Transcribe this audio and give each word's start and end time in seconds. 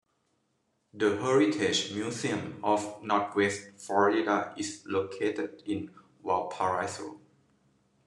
The 0.95 1.17
Heritage 1.17 1.93
Museum 1.93 2.59
of 2.63 3.03
Northwest 3.03 3.69
Florida 3.77 4.51
is 4.57 4.81
located 4.87 5.61
in 5.67 5.91
Valparaiso. 6.25 7.21